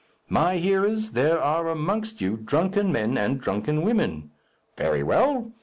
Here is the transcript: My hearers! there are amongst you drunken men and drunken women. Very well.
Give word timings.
My 0.29 0.57
hearers! 0.57 1.11
there 1.11 1.39
are 1.39 1.67
amongst 1.69 2.21
you 2.21 2.35
drunken 2.35 2.91
men 2.91 3.19
and 3.19 3.39
drunken 3.39 3.83
women. 3.83 4.31
Very 4.75 5.03
well. 5.03 5.51